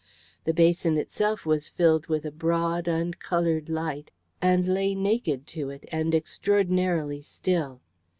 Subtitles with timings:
[0.45, 4.09] The basin itself was filled with a broad uncoloured light,
[4.41, 7.81] and lay naked to it and extraordinarily still.